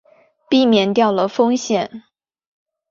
[0.49, 2.05] 避免掉了风险